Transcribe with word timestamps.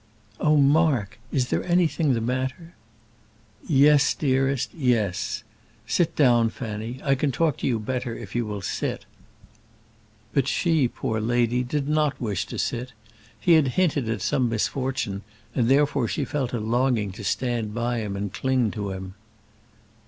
"Oh, 0.39 0.57
Mark, 0.57 1.19
is 1.31 1.49
there 1.49 1.63
anything 1.63 2.15
the 2.15 2.21
matter?" 2.21 2.73
"Yes, 3.67 4.15
dearest; 4.15 4.73
yes. 4.73 5.43
Sit 5.85 6.15
down, 6.15 6.49
Fanny; 6.49 6.99
I 7.03 7.13
can 7.13 7.31
talk 7.31 7.55
to 7.57 7.67
you 7.67 7.77
better 7.77 8.15
if 8.15 8.33
you 8.33 8.47
will 8.47 8.63
sit." 8.63 9.05
But 10.33 10.47
she, 10.47 10.87
poor 10.87 11.21
lady, 11.21 11.61
did 11.61 11.87
not 11.87 12.19
wish 12.19 12.47
to 12.47 12.57
sit. 12.57 12.93
He 13.39 13.53
had 13.53 13.67
hinted 13.77 14.09
at 14.09 14.23
some 14.23 14.49
misfortune, 14.49 15.21
and 15.53 15.69
therefore 15.69 16.07
she 16.07 16.25
felt 16.25 16.51
a 16.51 16.59
longing 16.59 17.11
to 17.11 17.23
stand 17.23 17.75
by 17.75 17.99
him 17.99 18.15
and 18.15 18.33
cling 18.33 18.71
to 18.71 18.89
him. 18.89 19.13